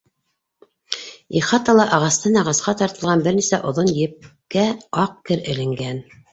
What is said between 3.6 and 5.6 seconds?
оҙон епкә аҡ кер